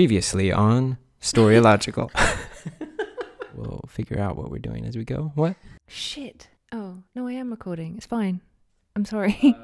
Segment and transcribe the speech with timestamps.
[0.00, 2.10] Previously on Storylogical.
[3.54, 5.30] we'll figure out what we're doing as we go.
[5.34, 5.56] What?
[5.88, 6.48] Shit.
[6.72, 7.98] Oh, no, I am recording.
[7.98, 8.40] It's fine.
[8.96, 9.54] I'm sorry.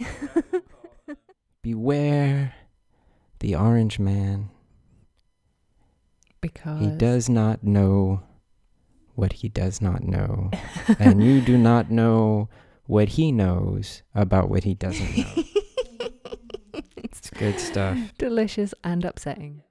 [0.00, 1.16] Um,
[1.64, 2.54] Beware
[3.40, 4.50] the orange man.
[6.40, 8.22] because He does not know
[9.16, 10.52] what he does not know.
[11.00, 12.48] and you do not know
[12.86, 15.42] what he knows about what he doesn't know.
[17.02, 17.98] It's good stuff.
[18.18, 19.64] delicious and upsetting.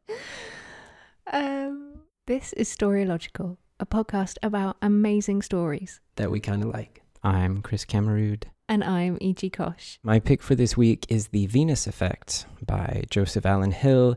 [1.32, 6.00] Um, this is Storylogical, a podcast about amazing stories.
[6.16, 7.02] That we kind of like.
[7.24, 8.44] I'm Chris Kammerud.
[8.68, 9.50] And I'm E.G.
[9.50, 10.00] Cosh.
[10.04, 14.16] My pick for this week is The Venus Effect by Joseph Allen Hill.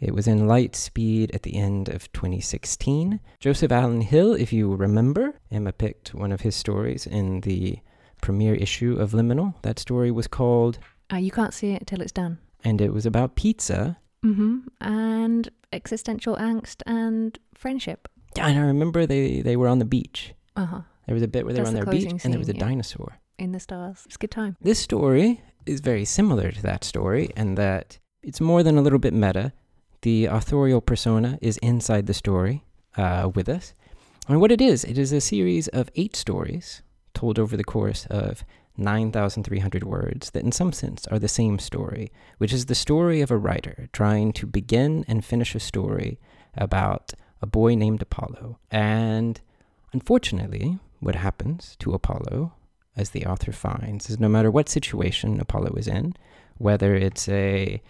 [0.00, 3.20] It was in Lightspeed at the end of 2016.
[3.38, 7.78] Joseph Allen Hill, if you remember, Emma picked one of his stories in the
[8.20, 9.54] premiere issue of Liminal.
[9.62, 10.78] That story was called,
[11.12, 12.38] Uh, you can't see it until it's done.
[12.64, 13.98] and it was about pizza.
[14.22, 18.08] Hmm And existential angst and friendship.
[18.36, 20.34] Yeah, and I remember they, they were on the beach.
[20.56, 20.80] Uh huh.
[21.06, 22.38] There was a bit where they That's were on the their beach, closing and there
[22.38, 22.64] was a yeah.
[22.64, 23.18] dinosaur.
[23.38, 24.02] In the stars.
[24.06, 24.56] It's a good time.
[24.60, 28.98] This story is very similar to that story in that it's more than a little
[28.98, 29.52] bit meta.
[30.02, 32.64] The authorial persona is inside the story
[32.96, 33.74] uh, with us.
[34.28, 36.82] And what it is, it is a series of eight stories
[37.14, 38.44] told over the course of
[38.76, 43.30] 9,300 words that, in some sense, are the same story, which is the story of
[43.30, 46.18] a writer trying to begin and finish a story
[46.56, 48.58] about a boy named Apollo.
[48.70, 49.40] And
[49.92, 52.52] unfortunately, what happens to Apollo
[52.96, 56.14] as the author finds, is no matter what situation Apollo is in,
[56.58, 57.82] whether it's a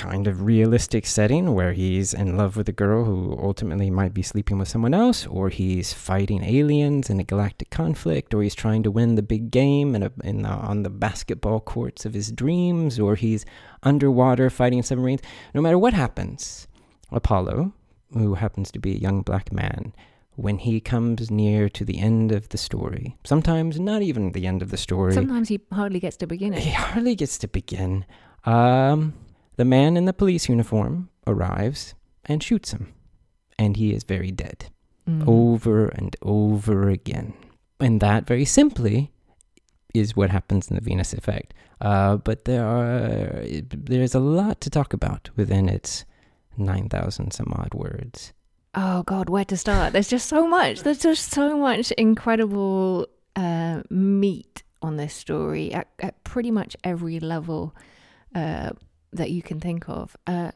[0.00, 4.22] kind of realistic setting where he's in love with a girl who ultimately might be
[4.22, 8.82] sleeping with someone else, or he's fighting aliens in a galactic conflict, or he's trying
[8.82, 12.32] to win the big game in a, in the, on the basketball courts of his
[12.32, 13.44] dreams, or he's
[13.82, 15.20] underwater fighting submarines.
[15.52, 16.66] No matter what happens,
[17.12, 17.74] Apollo,
[18.14, 19.92] who happens to be a young black man,
[20.34, 24.62] when he comes near to the end of the story, sometimes not even the end
[24.62, 28.06] of the story, Sometimes he hardly gets to begin he hardly gets to begin.
[28.46, 29.12] Um,
[29.60, 30.94] the man in the police uniform
[31.26, 31.94] arrives
[32.24, 32.84] and shoots him,
[33.58, 34.58] and he is very dead
[35.08, 35.24] Mm.
[35.26, 37.32] over and over again.
[37.80, 39.10] And that, very simply,
[39.94, 41.48] is what happens in the Venus Effect.
[41.80, 43.42] Uh, but there are
[43.90, 46.04] there's a lot to talk about within its
[46.56, 48.32] nine thousand some odd words.
[48.74, 49.92] Oh God, where to start?
[49.92, 50.82] There's just so much.
[50.84, 57.18] There's just so much incredible uh, meat on this story at, at pretty much every
[57.20, 57.74] level
[58.34, 58.70] uh,
[59.12, 60.16] that you can think of.
[60.26, 60.52] Uh,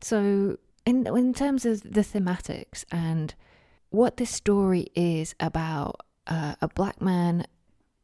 [0.00, 3.34] so, in in terms of the thematics and
[3.90, 7.44] what this story is about, uh, a black man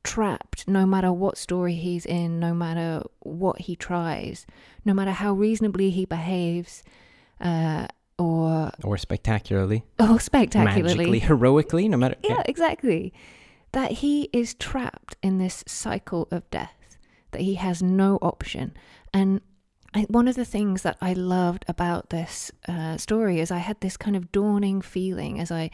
[0.04, 4.46] trapped, no matter what story he's in, no matter what he tries,
[4.84, 6.82] no matter how reasonably he behaves.
[7.40, 7.86] Uh,
[8.18, 12.16] or Or spectacularly, or spectacularly magically, heroically, no matter.
[12.24, 13.12] yeah exactly
[13.72, 16.96] that he is trapped in this cycle of death
[17.30, 18.74] that he has no option
[19.14, 19.40] and
[19.98, 23.80] I, one of the things that i loved about this uh, story is i had
[23.80, 25.70] this kind of dawning feeling as i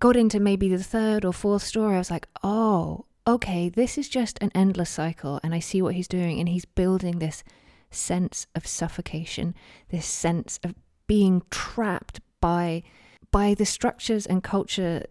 [0.00, 4.08] got into maybe the third or fourth story i was like oh okay this is
[4.08, 7.44] just an endless cycle and i see what he's doing and he's building this
[7.90, 9.54] sense of suffocation
[9.90, 10.74] this sense of
[11.06, 12.82] being trapped by
[13.30, 15.04] by the structures and culture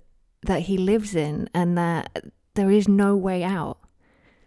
[0.43, 3.79] that he lives in and that there is no way out.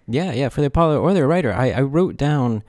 [0.08, 2.62] Yeah, yeah, for the Apollo or the writer, I, I wrote down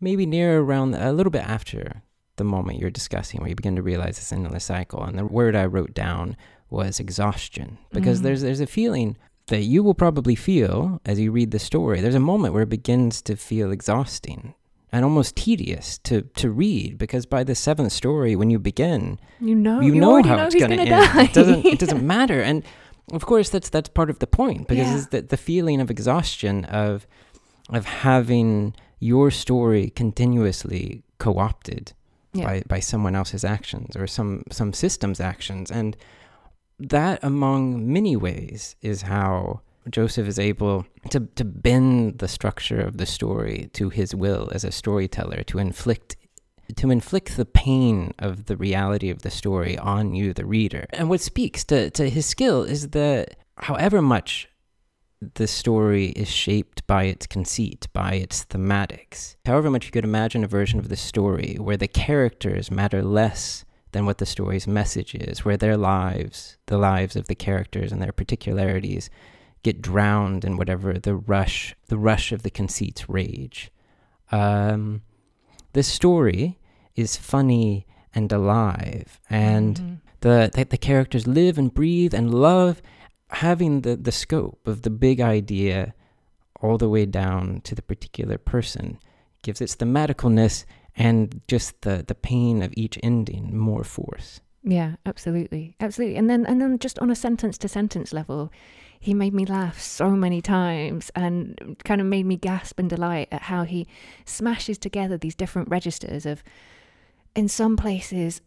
[0.00, 2.02] maybe near around a little bit after
[2.36, 5.02] the moment you're discussing where you begin to realize this endless cycle.
[5.02, 6.36] And the word I wrote down
[6.68, 7.78] was exhaustion.
[7.92, 8.22] Because Mhm.
[8.24, 12.00] there's there's a feeling that you will probably feel as you read the story.
[12.00, 14.54] There's a moment where it begins to feel exhausting
[14.92, 19.54] and almost tedious to, to read because by the seventh story when you begin You
[19.54, 20.90] know, you, you, know how know it's going to end.
[20.90, 21.22] die.
[21.24, 22.62] It doesn't it doesn't matter, and
[23.12, 24.96] of course that's that's part of the point because Yeah.
[24.96, 27.06] it's the the feeling of exhaustion of
[27.70, 31.92] of having your story continuously co-opted
[32.32, 32.44] Yeah.
[32.46, 35.96] by by someone else's actions or some some system's actions, and
[36.78, 39.60] that among many ways is how
[39.90, 44.64] Joseph is able to to bend the structure of the story to his will as
[44.64, 46.16] a storyteller to inflict
[46.74, 50.86] to inflict the pain of the reality of the story on you, the reader.
[50.92, 54.48] And what speaks to, to his skill is that however much
[55.34, 60.44] the story is shaped by its conceit, by its thematics, however much you could imagine
[60.44, 65.14] a version of the story where the characters matter less than what the story's message
[65.14, 69.08] is, where their lives, the lives of the characters and their particularities,
[69.62, 73.70] get drowned in whatever the rush, the rush of the conceit's rage.
[74.30, 75.02] Um,
[75.72, 76.58] the story
[76.94, 80.00] is funny and alive and Mhm.
[80.20, 82.80] the that the characters live and breathe and love
[83.28, 85.94] having the the scope of the big idea
[86.60, 88.98] all the way down to the particular person
[89.42, 90.64] gives its thematicalness
[90.96, 96.16] and just the the pain of each ending more force Yeah, absolutely, absolutely.
[96.16, 98.50] And then, and then, just on a sentence to sentence level,
[98.98, 103.28] he made me laugh so many times, and kind of made me gasp in delight
[103.30, 103.86] at how he
[104.24, 106.42] smashes together these different registers of,
[107.36, 108.40] in some places,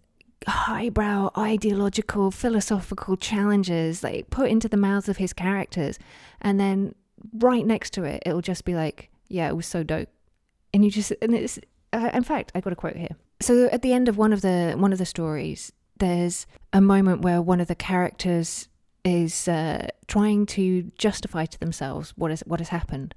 [0.48, 6.00] highbrow ideological philosophical challenges like put into the mouths of his characters.
[6.42, 6.96] And then
[7.34, 10.10] right next to it it'll just be like yeah it was so dope.
[10.74, 11.60] And you just and it's
[11.92, 13.16] uh, in fact i got a quote here.
[13.42, 17.22] So at the end of one of the one of the stories there's a moment
[17.22, 18.68] where one of the characters
[19.06, 23.14] is uh, trying to justify to themselves what is what has happened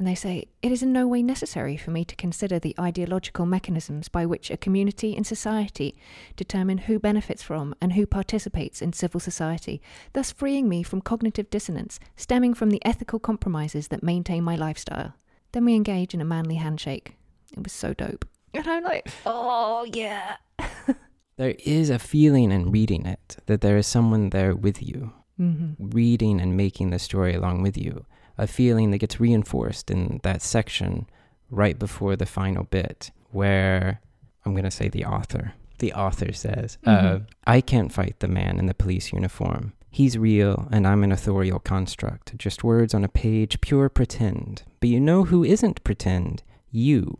[0.00, 3.44] and they say it is in no way necessary for me to consider the ideological
[3.44, 5.94] mechanisms by which a community and society
[6.36, 9.82] determine who benefits from and who participates in civil society
[10.14, 15.12] thus freeing me from cognitive dissonance stemming from the ethical compromises that maintain my lifestyle.
[15.52, 17.18] Then we engage in a manly handshake.
[17.52, 18.26] It was so dope.
[18.54, 20.36] And i'm like oh yeah.
[21.36, 25.72] There is a feeling in reading it that there is someone there with you mm-hmm.
[25.78, 28.06] reading and making the story along with you
[28.40, 31.06] a feeling that gets reinforced in that section
[31.50, 34.00] right before the final bit where
[34.44, 37.26] i'm going to say the author the author says uh, Mhm.
[37.46, 39.72] i can't fight the man in the police uniform.
[39.92, 42.36] He's real and i'm an authorial construct.
[42.38, 44.62] Just words on a page pure pretend.
[44.78, 46.44] But you know who isn't pretend?
[46.70, 47.18] You.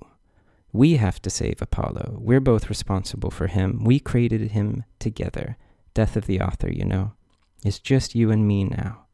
[0.72, 2.18] We have to save apollo.
[2.20, 3.82] We're both responsible for him.
[3.82, 5.56] We created him together.
[5.94, 7.12] Death of the author you know.
[7.64, 9.06] It's just you and me now.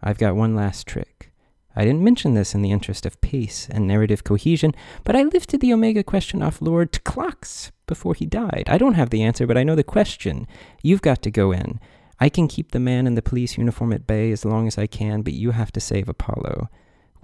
[0.00, 1.31] I've got one last trick.
[1.74, 4.74] I didn't mention this in the interest of pace and narrative cohesion,
[5.04, 8.64] but I lifted the Omega question off Lord Tklox before he died.
[8.68, 10.46] I don't have the answer, but I know the question.
[10.82, 11.80] You've got to go in.
[12.20, 14.86] I can keep the man in the police uniform at bay as long as I
[14.86, 16.68] can, but you have to save Apollo.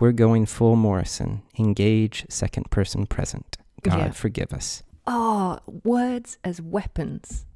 [0.00, 1.42] We're going full Morrison.
[1.58, 3.56] Engage second person present.
[3.82, 4.10] God Yeah.
[4.10, 4.82] forgive us.
[5.06, 7.46] oh words as weapons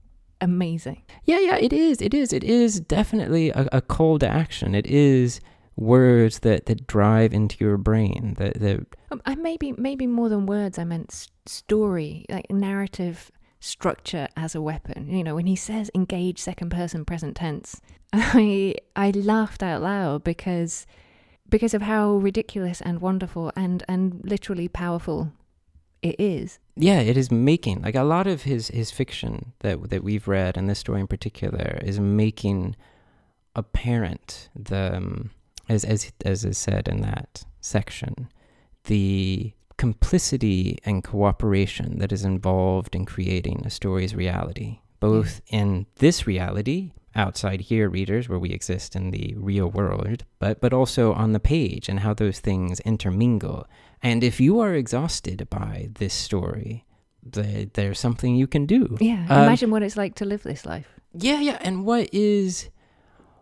[0.41, 2.00] amazing Yeah, yeah, it is.
[2.00, 2.33] It is.
[2.33, 4.75] It is definitely a, a call to action.
[4.75, 5.41] It is
[5.76, 8.34] words that, that drive into your brain.
[8.38, 10.78] That, that Um, I maybe maybe more than words.
[10.78, 13.30] I meant story, like narrative
[13.60, 15.08] structure as a weapon.
[15.08, 17.80] You know, when he says engage second person present tense,
[18.12, 20.86] I I laughed out loud because
[21.48, 25.32] because of how ridiculous and wonderful and and literally powerful
[26.02, 26.58] it is.
[26.74, 30.56] yeah, it is making like a lot of his his fiction that that we've read,
[30.56, 32.76] and this story in particular, is making
[33.54, 35.30] apparent the um,
[35.72, 38.14] as as as is said in that section,
[38.84, 46.26] the complicity and cooperation that is involved in creating a story's reality, both in this
[46.26, 51.32] reality outside here readers where we exist in the real world but but also on
[51.32, 53.66] the page and how those things intermingle
[54.02, 56.86] and if you are exhausted by this story
[57.22, 60.64] the, there's something you can do Yeah, Um, imagine what it's like to live this
[60.64, 60.88] life.
[61.12, 61.58] yeah, yeah.
[61.60, 62.70] And what is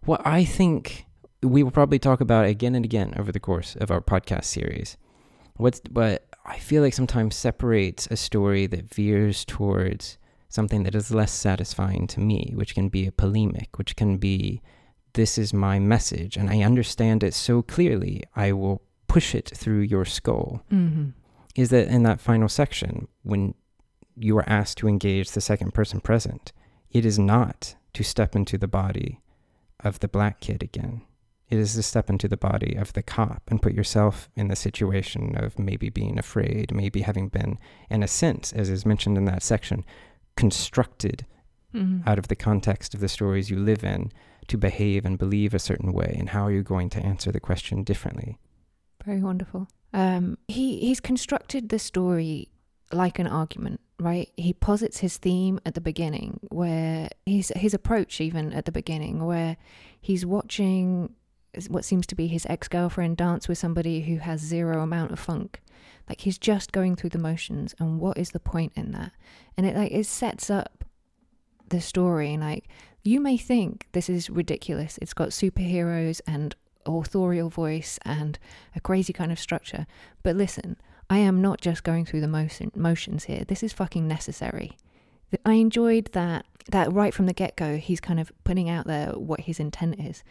[0.05, 1.07] what I think
[1.43, 4.97] we will probably talk about again and again over the course of our podcast series.
[5.57, 11.13] What's what I feel like sometimes separates a story that veers towards something that is
[11.13, 14.61] less satisfying to me, which can be a polemic, which can be
[15.15, 19.81] this is my message and I understand it so clearly, I will push it through
[19.81, 21.11] your skull Mm-hmm.
[21.57, 23.55] is that in that final section, when
[24.17, 26.53] you are asked to engage the second person present,
[26.91, 29.21] it is not to step into the body
[29.83, 31.03] of the black kid again.
[31.51, 34.57] It is to step into the body of the cop and put yourself in the
[34.57, 37.59] situation of maybe being afraid, maybe having been,
[37.91, 39.85] in a sense, as is mentioned in that section,
[40.37, 41.27] constructed
[41.73, 42.09] Mm-hmm.
[42.09, 44.11] out of the context of the stories you live in
[44.49, 46.17] to behave and believe a certain way.
[46.19, 48.39] And how are you going to answer the question differently?
[49.05, 49.69] Very wonderful.
[49.93, 52.49] Um, he he's constructed the story
[52.93, 54.29] like an argument, right?
[54.37, 59.25] He posits his theme at the beginning, where his his approach even at the beginning,
[59.25, 59.57] where
[60.01, 61.15] he's watching
[61.69, 65.19] what seems to be his ex girlfriend dance with somebody who has zero amount of
[65.19, 65.61] funk.
[66.09, 69.13] Like he's just going through the motions, and what is the point in that?
[69.57, 70.85] And it like it sets up
[71.69, 72.35] the story.
[72.35, 72.69] And like
[73.03, 74.99] you may think this is ridiculous.
[75.01, 76.55] It's got superheroes and
[76.87, 78.39] authorial voice and
[78.75, 79.87] a crazy kind of structure.
[80.23, 80.77] But listen,
[81.09, 83.45] I am not just going through the motion, motions here.
[83.47, 84.77] This is fucking necessary.
[85.45, 87.77] I enjoyed that that right from the get go.
[87.77, 90.23] He's kind of putting out there what his intent is,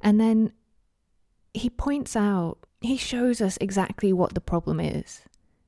[0.00, 0.52] and then
[1.56, 5.22] he points out he shows us exactly what the problem is.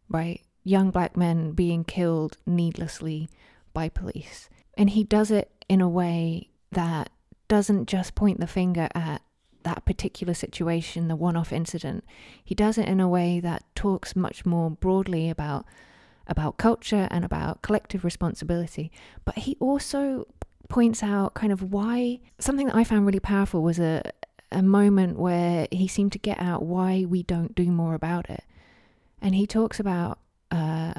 [0.08, 3.28] Right, young black men being killed needlessly
[3.72, 4.48] by police.
[4.76, 7.10] And he does it in a way that
[7.48, 9.22] doesn't just point the finger at
[9.64, 12.04] that particular situation, the one off incident.
[12.44, 15.66] He does it in a way that talks much more broadly about
[16.26, 18.92] about culture and about collective responsibility.
[19.24, 20.26] But he also
[20.68, 24.02] points out kind of why something that I found really powerful was a
[24.50, 28.44] a moment where he seemed to get out why we don't do more about it.
[29.20, 30.18] And he talks about
[30.50, 30.92] uh,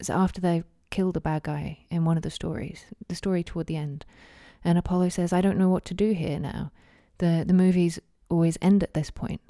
[0.00, 3.66] so after they've killed the bad guy in one of the stories, the story toward
[3.66, 4.04] the end,
[4.64, 6.72] and Apollo says, "I don't know what to do here now."
[7.18, 9.40] The the movies always end at this point,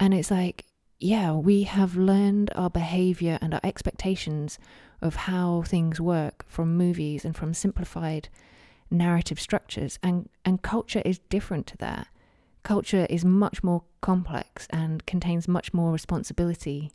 [0.00, 0.64] and it's like,
[0.98, 4.58] yeah, we have learned our behavior and our expectations
[5.00, 8.28] of how things work from movies and from simplified
[8.90, 12.08] narrative structures, and and culture is different to that
[12.64, 16.90] culture is much more complex and contains much more responsibility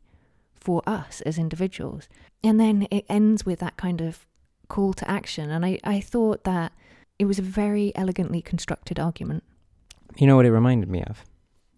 [0.56, 2.10] for us as individuals.
[2.44, 4.26] And then it ends with that kind of
[4.68, 5.50] call to action.
[5.50, 6.74] And I, I thought that
[7.18, 9.44] it was a very elegantly constructed argument.
[10.18, 11.24] You know what it reminded me of?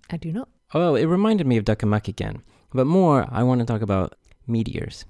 [0.10, 0.50] I do not.
[0.74, 2.42] Oh, it reminded me of Duck Amuck again.
[2.74, 4.16] But more, I want to talk about
[4.48, 5.06] meteors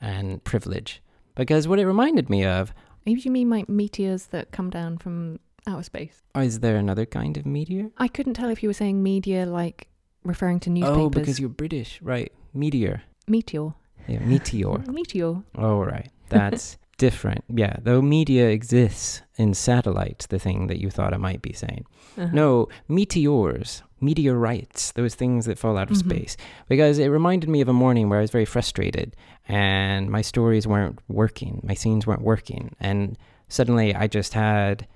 [0.00, 1.02] and privilege.
[1.34, 2.72] Because what it reminded me of.
[3.04, 6.22] Maybe you mean like meteors that come down from outer space.
[6.36, 7.90] Is there another kind of meteor?
[7.98, 9.88] I couldn't tell if you were saying media like
[10.24, 10.98] referring to newspapers.
[10.98, 12.32] Oh, because you're British, right?
[12.54, 13.02] Meteor.
[13.26, 13.74] Meteor.
[14.08, 14.78] Yeah, meteor.
[14.88, 15.42] meteor.
[15.56, 16.10] Oh, right.
[16.28, 17.44] That's different.
[17.48, 21.84] Yeah, though media exists in satellites, the thing that you thought I might be saying.
[22.16, 22.30] Uh-huh.
[22.32, 26.10] No, meteors, meteorites, those things that fall out of mm-hmm.
[26.10, 26.36] space.
[26.68, 29.16] Because it reminded me of a morning where I was very frustrated
[29.48, 32.74] and my stories weren't working, my scenes weren't working.
[32.80, 33.16] And
[33.48, 34.86] suddenly I just had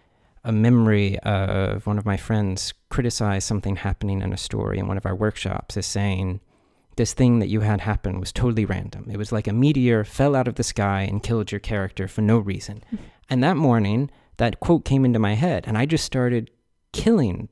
[0.46, 4.96] a memory of one of my friends criticize something happening in a story in one
[4.96, 6.40] of our workshops as saying,
[6.96, 9.08] this thing that you had happen was totally random.
[9.10, 12.22] It was like a meteor fell out of the sky and killed your character for
[12.22, 12.82] no reason.
[13.28, 16.50] and that morning, that quote came into my head, and I just started
[16.92, 17.48] killing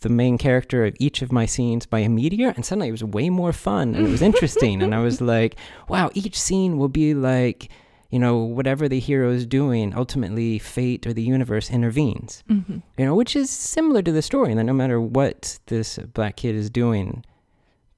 [0.00, 2.50] the main character of each of my scenes by a meteor.
[2.50, 4.82] And suddenly it was way more fun and it was interesting.
[4.82, 5.56] and I was like,
[5.88, 7.68] wow, each scene will be like
[8.12, 12.44] you know, whatever the hero is doing, ultimately fate or the universe intervenes.
[12.48, 12.80] Mm-hmm.
[12.98, 16.54] You know, which is similar to the story, that no matter what this black kid
[16.54, 17.24] is doing,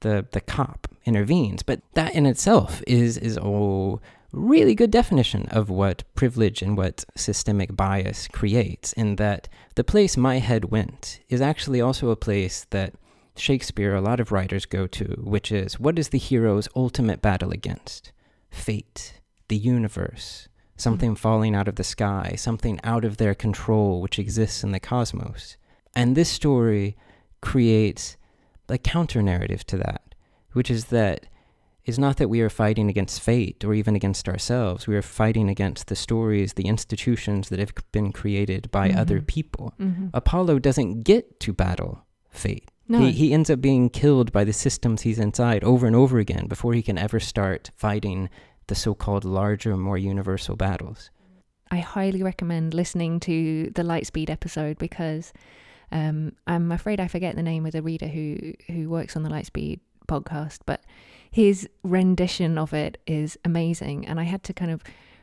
[0.01, 1.65] the the cop intervenes.
[1.65, 3.97] But that in itself is is a
[4.31, 8.93] really good definition of what privilege and what systemic bias creates.
[8.93, 12.95] In that the place my head went is actually also a place that
[13.37, 17.51] Shakespeare, a lot of writers go to, which is what is the hero's ultimate battle
[17.51, 18.13] against?
[18.49, 19.15] Fate
[19.49, 21.17] the universe, something mm-hmm.
[21.17, 25.57] falling out of the sky, something out of their control which exists in the cosmos.
[25.95, 26.97] And this story
[27.41, 28.17] creates
[28.69, 30.15] a counter narrative to that,
[30.53, 31.27] which is that
[31.85, 34.87] it's not that we are fighting against fate or even against ourselves.
[34.87, 38.99] We are fighting against the stories, the institutions that have been created by mm-hmm.
[38.99, 39.75] other people.
[39.79, 40.09] Mm-hmm.
[40.15, 42.71] Apollo doesn't get to battle fate.
[42.89, 43.01] No.
[43.01, 46.47] He, he ends up being killed by the systems he's inside over and over again
[46.47, 48.31] before he can ever start fighting
[48.67, 51.11] the so called larger, more universal battles.
[51.71, 55.33] I highly recommend listening to the Lightspeed episode because
[55.91, 59.31] um, I'm afraid I forget the name of the reader who, who works on the
[59.31, 60.85] Lightspeed podcast, but
[61.31, 64.07] his rendition of it is amazing.
[64.07, 64.83] And I had to kind of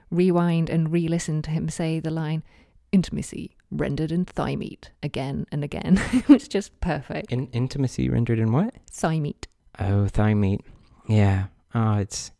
[0.09, 2.43] rewind and re listen to him say the line,
[2.91, 6.01] intimacy rendered in thigh meat again and again.
[6.13, 7.31] it was just perfect.
[7.31, 8.73] In- intimacy rendered in what?
[8.91, 9.47] Thigh meat.
[9.79, 10.61] Oh, thigh meat.
[11.07, 11.45] Yeah.
[11.73, 12.31] Oh, it's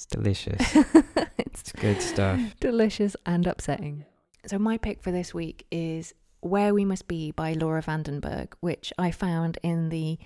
[0.00, 0.76] it's delicious.
[1.38, 2.40] it's good stuff.
[2.58, 4.06] Delicious and upsetting.
[4.46, 8.18] So, my pick for this week is Where We Must Be by Laura van den
[8.18, 10.18] Berg, which I found in the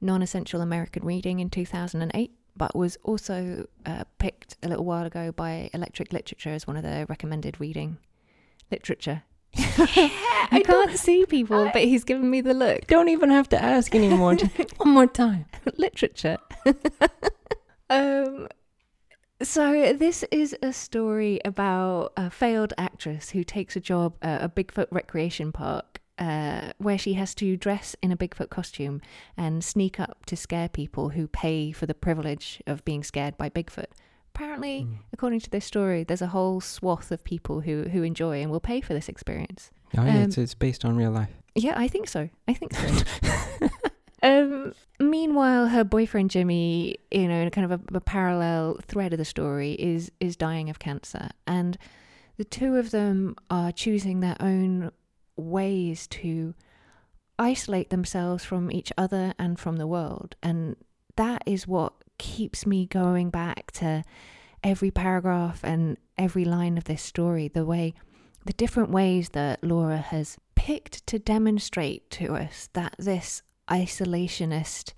[0.00, 5.32] non essential American reading in 2008, but was also uh, picked a little while ago
[5.32, 7.98] by Electric Literature as one of their recommended reading
[8.70, 9.24] literature.
[9.54, 12.86] Yeah, I, I can't see people, I, but he's giving me the look.
[12.86, 14.36] Don't even have to ask anymore.
[14.76, 15.46] one more time.
[15.76, 16.38] literature.
[17.90, 18.46] um,
[19.42, 24.48] so, this is a story about a failed actress who takes a job at a
[24.48, 29.00] Bigfoot recreation park uh, where she has to dress in a Bigfoot costume
[29.36, 33.50] and sneak up to scare people who pay for the privilege of being scared by
[33.50, 33.86] Bigfoot.
[34.34, 34.98] Apparently, mm.
[35.12, 38.60] according to this story, there's a whole swath of people who, who enjoy and will
[38.60, 39.70] pay for this experience.
[39.96, 41.30] Oh, yeah, um, it's, it's based on real life.
[41.54, 42.28] Yeah, I think so.
[42.46, 42.86] I think so.
[44.22, 49.12] Um, meanwhile, her boyfriend Jimmy, you know, in a kind of a, a, parallel thread
[49.12, 51.76] of the story, is is dying of cancer, and
[52.38, 54.90] the two of them are choosing their own
[55.36, 56.54] ways to
[57.38, 60.76] isolate themselves from each other and from the world, and
[61.16, 64.02] that is what keeps me going back to
[64.64, 67.94] every paragraph and every line of this story, the way,
[68.46, 74.92] the different ways that Laura has picked to demonstrate to us that this isolationist,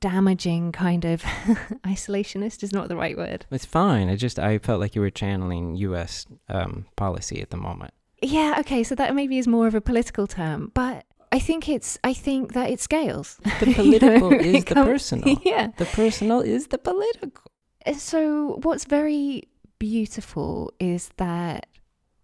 [0.00, 1.22] damaging kind of
[1.86, 3.46] isolationist is not the right word.
[3.50, 4.08] It's fine.
[4.08, 6.26] I just I felt like you were channeling U.S.
[6.48, 7.92] Um, policy at the moment.
[8.20, 11.98] Yeah, okay, so that maybe is more of a political term, but I think it's
[12.04, 13.38] I think that it scales.
[13.60, 15.40] The political You know, is the personal.
[15.44, 15.68] Yeah.
[15.76, 17.50] The personal is the political.
[17.86, 21.66] Uh, So what's very beautiful is that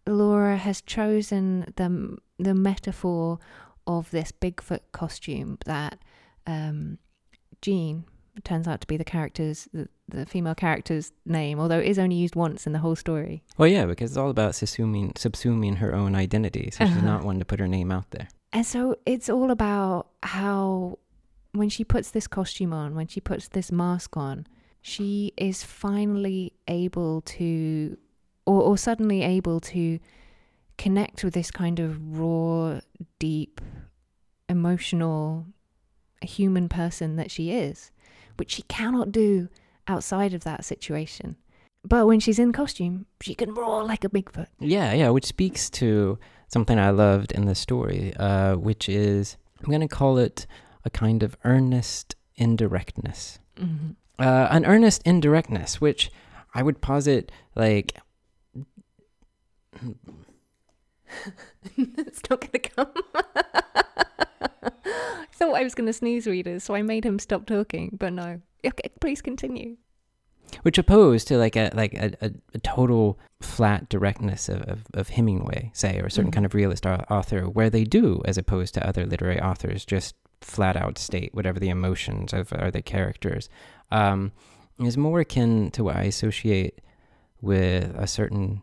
[0.07, 3.39] Laura has chosen the the metaphor
[3.89, 5.99] of this Bigfoot costume that
[6.47, 6.99] um,
[7.63, 8.05] Jean
[8.45, 12.15] turns out to be the character's the, the female character's name, although it is only
[12.15, 13.43] used once in the whole story.
[13.57, 16.71] Well, yeah, because it's all about subsuming subsuming her own identity.
[16.73, 17.05] So she's Uh-huh.
[17.07, 18.29] not one to put her name out there.
[18.53, 20.99] And so it's all about how
[21.53, 24.47] when she puts this costume on, when she puts this mask on,
[24.81, 27.97] she is finally able to,
[28.47, 29.99] or, or suddenly able to
[30.79, 32.81] connect with this kind of raw,
[33.19, 33.61] deep,
[34.49, 35.47] emotional,
[36.23, 37.91] human person that she is,
[38.37, 39.49] which she cannot do
[39.87, 41.37] outside of that situation.
[41.85, 44.47] But when she's in costume, she can roar like a Bigfoot.
[44.59, 46.19] Yeah, yeah, which speaks to
[46.49, 50.47] something I loved in the story, uh, which is I'm going to call it
[50.85, 53.39] a kind of earnest indirectness.
[53.57, 53.91] Mm-hmm.
[54.19, 56.11] Uh, an earnest indirectness, which
[56.55, 57.97] I would posit like
[61.77, 62.93] it's not going to come.
[64.65, 68.13] I thought I was going to sneeze, readers, so I made him stop talking, but
[68.13, 68.41] no.
[68.65, 69.77] Okay, please continue.
[70.63, 75.09] which opposed to like a like a, a, a total flat directness of, of, of
[75.11, 76.35] Hemingway, say, or a certain Mhm.
[76.35, 80.77] kind of realist author, where they do, as opposed to other literary authors, just flat
[80.77, 83.49] out state whatever the emotions of are the characters,
[83.91, 84.33] um,
[84.81, 86.81] is more akin to what I associate
[87.41, 88.63] with a certain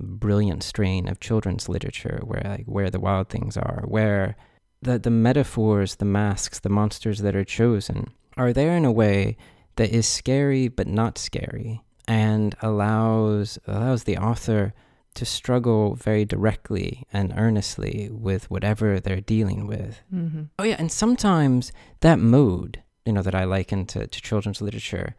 [0.00, 4.36] brilliant strain of children's literature, where like where the wild things are, where
[4.82, 9.36] the the metaphors, the masks, the monsters that are chosen are there in a way
[9.76, 14.74] that is scary but not scary and allows allows the author
[15.14, 20.02] to struggle very directly and earnestly with whatever they're dealing with.
[20.12, 20.42] Mm-hmm.
[20.58, 25.14] Oh yeah, and sometimes that mode, you know, that I liken to, to children's literature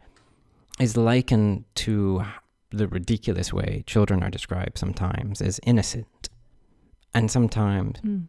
[0.78, 2.24] is likened to
[2.70, 6.28] the ridiculous way children are described sometimes as innocent.
[7.14, 8.26] And sometimes Mm.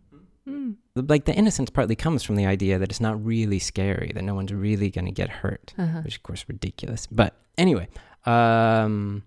[0.47, 0.75] Mm.
[0.95, 4.33] like the innocence partly comes from the idea that it's not really scary, that no
[4.33, 6.01] one's really gonna get hurt Uh-huh.
[6.01, 7.05] which of course is ridiculous.
[7.07, 7.89] But anyway,
[8.25, 9.23] um,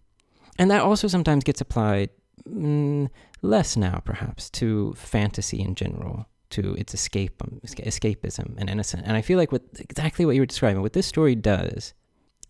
[0.58, 2.10] and that also sometimes gets applied
[2.48, 3.08] mm,
[3.42, 9.02] less now, perhaps, to fantasy in general, to its escape, escapism and innocent.
[9.06, 11.92] And I feel like what exactly what you were describing, what this story does,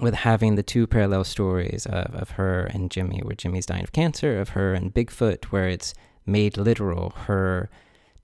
[0.00, 3.92] with having the two parallel stories of, of her and Jimmy, where Jimmy's dying of
[3.92, 5.92] cancer, of her and Bigfoot, where it's
[6.26, 7.68] made literal, her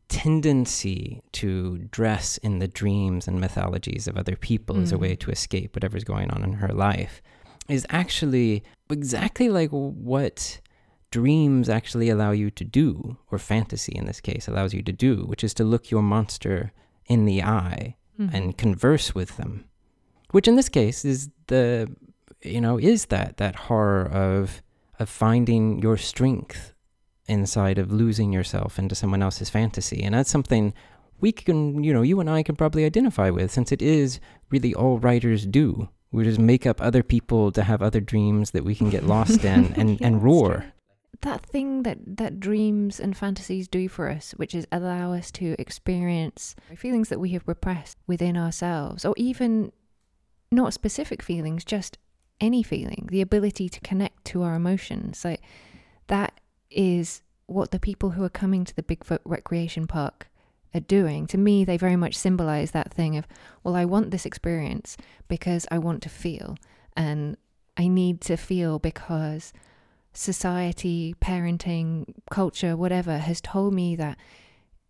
[0.09, 5.01] tendency to dress in the dreams and mythologies of other people as a Mm.
[5.01, 7.21] way to escape whatever's going on in her life
[7.69, 10.61] is actually exactly like what
[11.11, 15.25] dreams actually allow you to do, or fantasy in this case allows you to do,
[15.27, 16.73] which is to look your monster
[17.07, 18.31] in the eye Mhm.
[18.33, 19.65] and converse with them
[20.33, 21.89] which in this case is the
[22.43, 24.62] you know is that that horror of
[24.99, 26.73] of finding your strength
[27.29, 30.03] inside of losing yourself into someone else's fantasy.
[30.03, 30.73] And that's something
[31.21, 34.75] we can you know you and I can probably identify with since it is really
[34.75, 38.75] all writers do we just make up other people to have other dreams that we
[38.75, 40.67] can get lost in and Yeah, and roar.
[41.23, 45.57] that thing that that dreams and fantasies do for us which is allow us to
[45.59, 49.73] experience feelings that we have repressed within ourselves or even
[50.50, 51.98] not specific feelings just
[52.40, 55.24] any feeling the ability to connect to our emotions.
[55.24, 55.42] Like
[56.09, 60.28] that is what the people who are coming to the bigfoot recreation park
[60.74, 61.26] are doing.
[61.28, 63.26] To me they very much symbolize that thing of
[63.64, 64.96] well i want this experience
[65.28, 66.56] because i want to feel
[66.96, 67.37] and
[67.76, 69.52] i need to feel because
[70.16, 74.18] society, parenting, culture, whatever, has told me that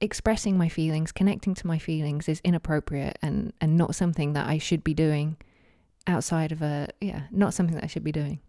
[0.00, 4.58] expressing my feelings, connecting to my feelings is inappropriate and, and not something that I
[4.58, 5.36] should be doing
[6.06, 8.40] outside of a, yeah, not something that I should be doing.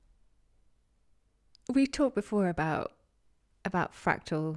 [1.69, 2.93] We talked before about
[3.65, 4.55] about fractal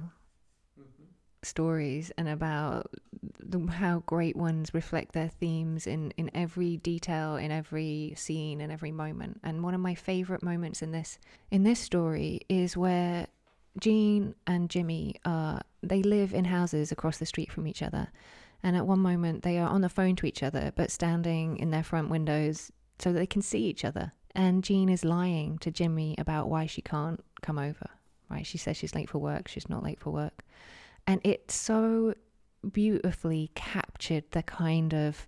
[0.79, 1.03] mm-hmm.
[1.43, 2.89] stories and about
[3.39, 8.71] the, how great ones reflect their themes in, in every detail, in every scene, in
[8.71, 9.41] every moment.
[9.43, 13.27] And one of my favorite moments in this in this story is where
[13.79, 18.09] Jean and Jimmy are they live in houses across the street from each other.
[18.63, 21.71] And at one moment they are on the phone to each other but standing in
[21.71, 24.13] their front windows so that they can see each other.
[24.35, 27.89] And Jean is lying to Jimmy about why she can't come over,
[28.29, 28.45] right?
[28.45, 30.43] She says she's late for work, she's not late for work.
[31.07, 32.13] And it so
[32.71, 35.27] beautifully captured the kind of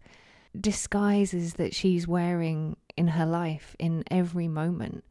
[0.59, 5.03] disguises that she's wearing in her life in every moment.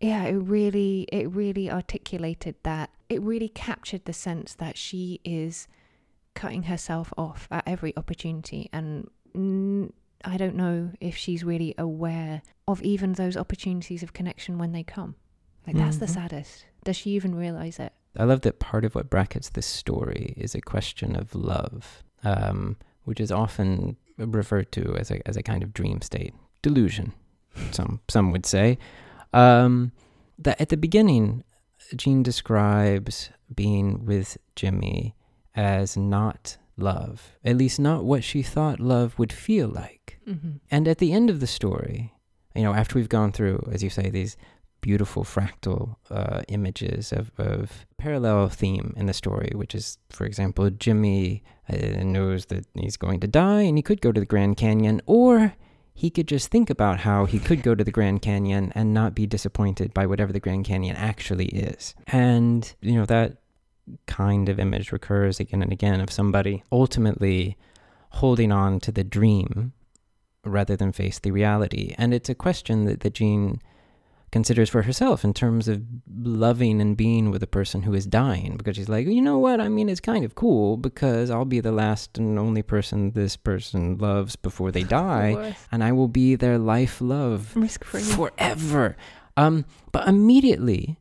[0.00, 2.90] Yeah, it really it really articulated that.
[3.08, 5.68] It really captured the sense that she is
[6.34, 9.90] cutting herself off at every opportunity and mm,
[10.24, 14.82] I don't know if she's really aware of even those opportunities of connection when they
[14.84, 15.16] come.
[15.66, 16.14] Like that's the Mhm.
[16.14, 16.66] saddest.
[16.84, 17.92] Does she even realize it?
[18.16, 22.76] I love that part of what brackets this story is a question of love, um,
[23.04, 26.32] which is often referred to as a as a kind of dream state,
[26.62, 27.12] delusion.
[27.72, 28.78] Some some would say.
[29.32, 29.92] Um,
[30.38, 31.44] that at the beginning,
[31.96, 35.14] Jean describes being with Jimmy
[35.54, 40.18] as not love, at least not what she thought love would feel like.
[40.26, 40.50] Mm-hmm.
[40.70, 42.14] And at the end of the story,
[42.54, 44.36] you know, after we've gone through, as you say, these
[44.80, 50.70] beautiful fractal uh, images of, of parallel theme in the story, which is, for example,
[50.70, 54.56] Jimmy uh, knows that he's going to die and he could go to the Grand
[54.56, 55.54] Canyon, or
[56.00, 59.14] he could just think about how he could go to the Grand Canyon and not
[59.14, 61.94] be disappointed by whatever the Grand Canyon actually is.
[62.06, 63.36] And, you know, that
[64.06, 67.58] kind of image recurs again and again of somebody ultimately
[68.12, 69.74] holding on to the dream
[70.42, 71.94] rather than face the reality.
[71.98, 73.60] And it's a question that, that Jean
[74.32, 78.56] considers for herself in terms of loving and being with a person who is dying
[78.56, 79.60] because she's like, you know what?
[79.60, 83.36] I mean, it's kind of cool because I'll be the last and only person this
[83.36, 87.46] person loves before they die, and I will be their life love
[87.82, 88.96] forever.
[89.36, 90.98] Um, but immediately,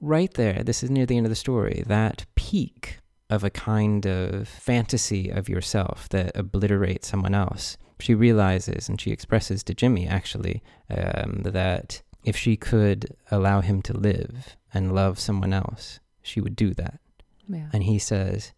[0.00, 2.98] right there, this is near the end of the story, that peak
[3.30, 7.76] of a kind of fantasy of yourself that obliterates someone else.
[8.00, 13.82] She realizes and she expresses to Jimmy actually um, that if she could allow him
[13.82, 17.00] to live and love someone else, she would do that.
[17.48, 17.68] Yeah.
[17.72, 18.52] And he says,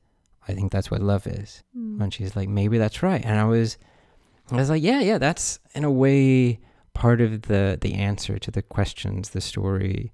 [0.48, 1.62] I think that's what love is.
[1.76, 2.00] Mm.
[2.00, 3.24] And she's like, maybe that's right.
[3.24, 3.78] And I was,
[4.50, 6.58] I was like, yeah, yeah, that's in a way
[6.92, 10.12] part of the the answer to the questions the story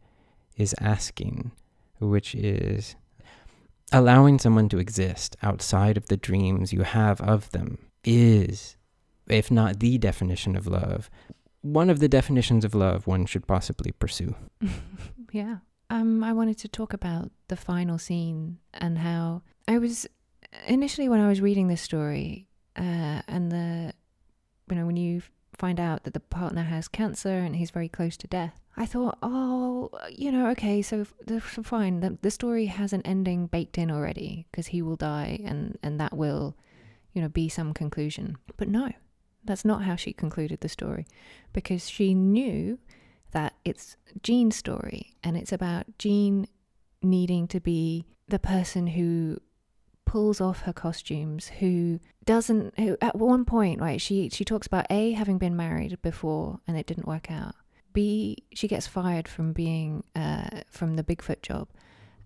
[0.56, 1.52] is asking,
[1.98, 2.96] which is
[3.92, 8.76] allowing someone to exist outside of the dreams you have of them is,
[9.28, 11.08] if not the definition of love,
[11.72, 14.34] one of the definitions of love one should possibly pursue.
[15.32, 15.58] yeah.
[15.90, 20.06] Um, I wanted to talk about the final scene and how I was
[20.66, 23.92] initially when I was reading this story, uh, and the
[24.68, 25.22] you know when you
[25.56, 29.16] find out that the partner has cancer and he's very close to death, I thought,
[29.22, 32.00] oh, you know, okay, so the- fine.
[32.00, 35.98] The, the story has an ending baked in already because he will die, and and
[36.00, 36.56] that will,
[37.12, 38.36] you know, be some conclusion.
[38.56, 38.92] But no,
[39.46, 41.06] that's not how she concluded the story,
[41.52, 42.78] because she knew
[43.32, 46.46] that it's Jean's story and it's about Jean
[47.02, 49.38] needing to be the person who
[50.06, 54.86] pulls off her costumes who doesn't who at one point right she she talks about
[54.88, 57.54] a having been married before and it didn't work out
[57.92, 61.68] b she gets fired from being uh from the bigfoot job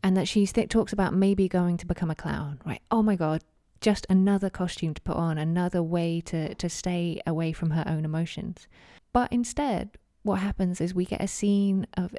[0.02, 2.83] and that she th- talks about maybe going to become a clown right?
[2.90, 3.42] Oh my god
[3.80, 8.04] just another costume to put on another way to to stay away from her own
[8.04, 8.66] emotions
[9.12, 12.14] but instead what happens is we get a scene of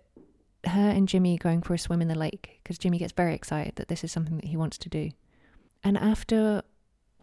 [0.66, 3.76] her and Jimmy going for a swim in the lake because Jimmy gets very excited
[3.76, 5.12] that this is something that he wants to do.
[5.84, 6.62] And after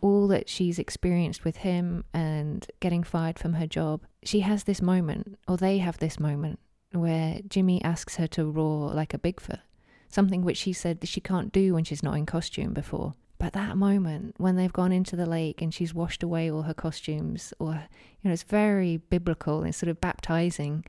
[0.00, 4.82] all that she's experienced with him and getting fired from her job, she has this
[4.82, 6.58] moment, or they have this moment,
[6.92, 9.60] where Jimmy asks her to roar like a Bigfoot,
[10.08, 13.14] something which she said that she can't do when she's not in costume before.
[13.38, 16.74] But that moment when they've gone into the lake and she's washed away all her
[16.74, 17.72] costumes, or,
[18.20, 20.84] you know, it's very biblical it's sort of baptizing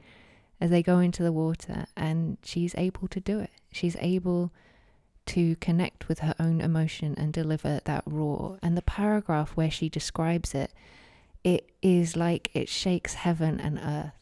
[0.59, 3.51] as they go into the water and she's able to do it.
[3.71, 4.51] She's able
[5.27, 8.57] to connect with her own emotion and deliver that roar.
[8.63, 10.73] And the paragraph where she describes it,
[11.43, 14.13] it is like it shakes heaven and earth.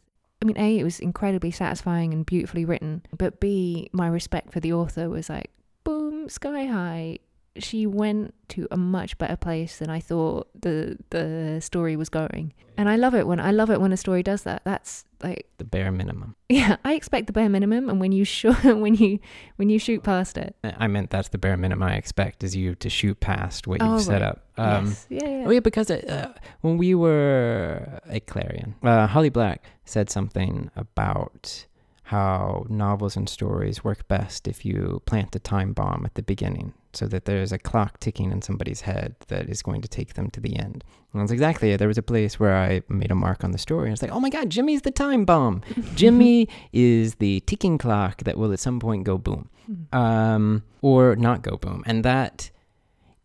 [0.41, 4.59] I mean, A, it was incredibly satisfying and beautifully written, but B, my respect for
[4.59, 5.49] the author was like,
[5.83, 7.19] boom, sky high.
[7.63, 12.53] She went to a much better place than I thought the the story was going.
[12.79, 14.61] And I love it when I love it when a story does that.
[14.63, 16.35] That's like The bare minimum.
[16.47, 19.19] yeah, I expect the bare minimum, and when you sh- when you
[19.55, 22.75] when you shoot past it, I meant that's the bare minimum I expect is you
[22.75, 24.29] to shoot past what you've Oh, set right.
[24.29, 24.43] up.
[24.57, 29.29] Um, yes, yeah, yeah, Oh yeah, because uh, when we were at Clarion, uh, Holly
[29.29, 31.65] Black said something about
[32.07, 36.73] how novels and stories work best if you plant a time bomb at the beginning
[36.93, 40.29] so that there's a clock ticking in somebody's head that is going to take them
[40.29, 40.85] to the end.
[41.11, 41.79] And that's exactly it.
[41.79, 44.13] There was a place where I made a mark on the story and it's like,
[44.13, 45.63] oh my God, Jimmy's the time bomb.
[45.95, 49.49] Jimmy is the ticking clock that will at some point go boom
[49.91, 51.83] um, or not go boom.
[51.85, 52.51] And that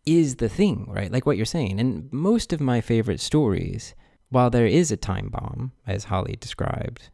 [0.05, 1.09] is the thing, right?
[1.09, 1.79] Like what you're saying.
[1.79, 3.95] And most of my favorite stories,
[4.29, 7.09] while there is a time bomb, as Holly described,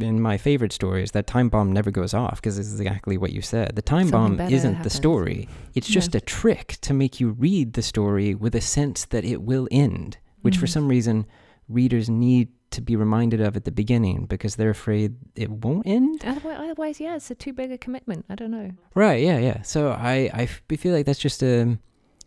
[0.00, 3.42] in my favorite stories, that time bomb never goes off because it's exactly what you
[3.42, 3.74] said.
[3.74, 5.94] The time Something bomb isn't the story, it's Yeah.
[5.94, 9.66] just a trick to make you read the story with a sense that it will
[9.70, 10.70] end, which for Mhm.
[10.72, 11.26] some reason
[11.68, 16.22] readers need to be reminded of at the beginning because they're afraid it won't end.
[16.24, 18.24] Otherwise, otherwise, yeah, it's a too big a commitment.
[18.30, 18.70] I don't know.
[18.94, 19.60] Right, yeah, yeah.
[19.62, 21.78] So I, I feel like that's just a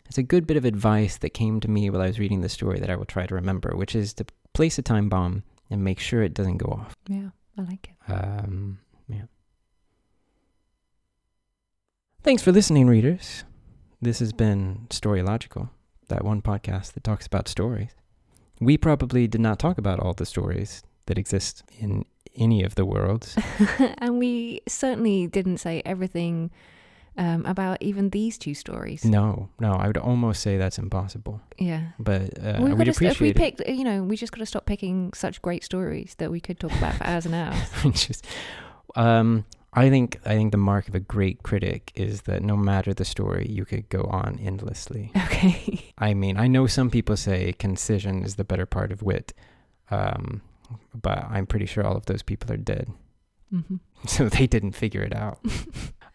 [0.08, 2.48] it's a good bit of advice that came to me while I was reading the
[2.48, 5.82] story that I will try to remember, which is to place a time bomb and
[5.82, 6.94] make sure it doesn't go off.
[7.08, 8.12] Yeah, I like it.
[8.12, 9.22] Um, yeah.
[12.22, 13.44] Thanks for listening, readers.
[14.00, 15.70] This has been Storylogical,
[16.08, 17.90] that one podcast that talks about stories.
[18.60, 22.84] We probably did not talk about all the stories that exist in any of the
[22.84, 23.36] worlds.
[23.98, 26.50] and we certainly didn't say everything
[27.18, 29.04] um, about even these two stories.
[29.04, 31.40] No, no, I would almost say that's impossible.
[31.58, 31.82] Yeah.
[31.98, 33.36] But uh, we we'd gotta if we appreciate it.
[33.36, 36.60] picked, you know, we just got to stop picking such great stories that we could
[36.60, 37.70] talk about for hours and hours.
[37.92, 38.26] just
[38.96, 42.94] um I think I think the mark of a great critic is that no matter
[42.94, 45.12] the story, you could go on endlessly.
[45.26, 45.92] Okay.
[45.98, 49.34] I mean, I know some people say concision is the better part of wit,
[49.90, 50.40] um,
[50.94, 52.88] but I'm pretty sure all of those people are dead,
[53.50, 53.76] hmm
[54.06, 55.40] so they didn't figure it out.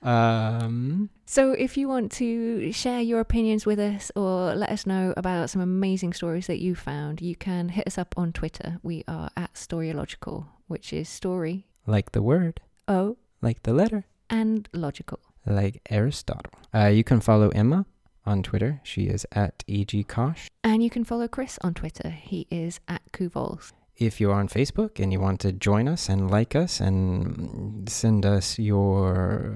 [0.04, 5.14] Um, So, if you want to share your opinions with us or let us know
[5.16, 8.80] about some amazing stories that you found, you can hit us up on Twitter.
[8.84, 14.68] We are at Storylogical, which is story like the word, O like the letter, and
[14.74, 15.20] logical.
[15.46, 16.52] like Aristotle.
[16.74, 17.86] Uh, you can follow Emma
[18.26, 18.80] on Twitter.
[18.84, 20.48] She is at eg cosh.
[20.64, 22.10] And you can follow Chris on Twitter.
[22.12, 23.72] He is at Kuvols.
[24.02, 28.26] If you're on Facebook and you want to join us and like us and send
[28.26, 29.56] us your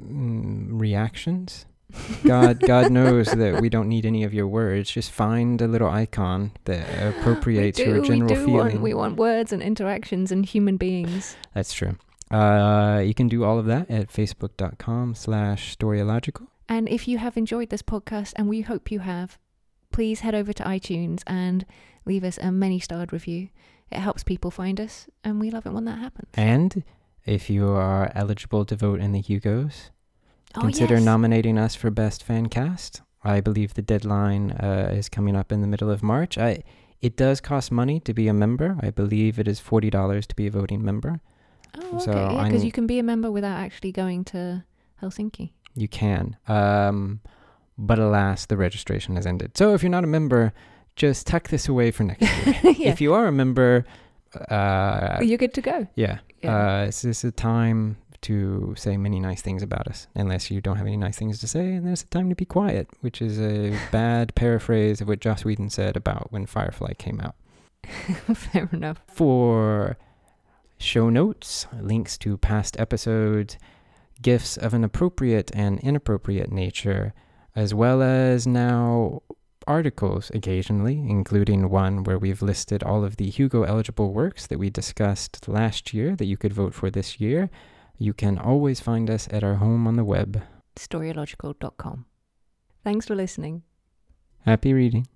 [0.00, 1.66] mm, reactions,
[2.24, 4.90] God, God knows that we don't need any of your words.
[4.90, 8.54] Just find a little icon that appropriates do, your general we do feeling.
[8.54, 11.36] Want, we want words and interactions and human beings.
[11.54, 11.96] That's true.
[12.30, 16.46] Uh, you can do all of that at facebook.com slash storylogical.
[16.68, 19.38] And if you have enjoyed this podcast, and we hope you have,
[19.90, 21.64] please head over to iTunes and
[22.04, 23.48] leave us a many starred review.
[23.90, 26.28] It helps people find us, and we love it when that happens.
[26.34, 26.84] And
[27.26, 29.90] if you are eligible to vote in the Hugos,
[30.56, 31.04] Oh, consider yes.
[31.04, 33.02] nominating us for best fan cast.
[33.22, 36.38] I believe the deadline uh, is coming up in the middle of March.
[36.38, 36.62] I
[37.00, 38.76] it does cost money to be a member.
[38.80, 41.20] I believe it is forty dollars to be a voting member.
[41.78, 42.04] Oh, okay.
[42.04, 44.64] So yeah, because you can be a member without actually going to
[45.00, 45.52] Helsinki.
[45.76, 47.20] You can, um,
[47.82, 49.56] but alas, the registration has ended.
[49.56, 50.52] So if you're not a member,
[50.96, 52.56] just tuck this away for next year.
[52.78, 52.90] yeah.
[52.90, 53.84] If you are a member,
[54.48, 55.86] uh, You're good to go.
[55.94, 56.54] yeah, Yeah.
[56.56, 60.06] uh, this is a time to say many nice things about us.
[60.14, 62.44] Unless you don't have any nice things to say, and there's a time to be
[62.44, 67.20] quiet, which is a bad paraphrase of what Joss Whedon said about when Firefly came
[67.20, 67.34] out.
[68.34, 69.00] Fair enough.
[69.08, 69.96] For
[70.78, 73.56] show notes, links to past episodes,
[74.20, 77.14] gifts of an appropriate and inappropriate nature,
[77.54, 79.22] as well as now
[79.66, 84.70] articles occasionally, including one where we've listed all of the Hugo eligible works that we
[84.70, 87.50] discussed last year that you could vote for this year.
[87.98, 90.42] You can always find us at our home on the web.
[90.76, 92.06] Storylogical.com.
[92.82, 93.62] Thanks for listening.
[94.46, 95.06] Happy reading.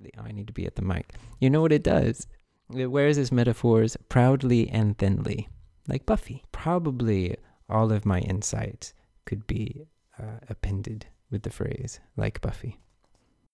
[0.00, 1.14] The I need to be at the mic.
[1.40, 2.26] You know what it does?
[2.74, 5.48] It wears its metaphors proudly and thinly,
[5.86, 6.44] like Buffy.
[6.52, 7.36] Probably
[7.68, 9.86] all of my insights could be
[10.18, 12.80] uh, appended with the phrase, like Buffy.